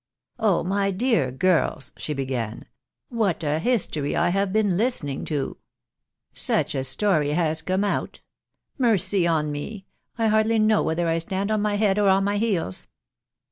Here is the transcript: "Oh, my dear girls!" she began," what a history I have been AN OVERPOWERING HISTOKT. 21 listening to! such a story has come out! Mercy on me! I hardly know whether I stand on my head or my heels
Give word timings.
"Oh, 0.49 0.63
my 0.63 0.89
dear 0.89 1.31
girls!" 1.31 1.93
she 1.97 2.15
began," 2.15 2.65
what 3.09 3.43
a 3.43 3.59
history 3.59 4.15
I 4.15 4.29
have 4.29 4.51
been 4.51 4.61
AN 4.61 4.73
OVERPOWERING 4.73 4.87
HISTOKT. 4.87 4.99
21 4.99 5.13
listening 5.13 5.25
to! 5.25 5.57
such 6.33 6.73
a 6.73 6.83
story 6.83 7.29
has 7.33 7.61
come 7.61 7.83
out! 7.83 8.21
Mercy 8.79 9.27
on 9.27 9.51
me! 9.51 9.85
I 10.17 10.25
hardly 10.25 10.57
know 10.57 10.81
whether 10.81 11.07
I 11.07 11.19
stand 11.19 11.51
on 11.51 11.61
my 11.61 11.75
head 11.75 11.99
or 11.99 12.19
my 12.19 12.37
heels 12.37 12.87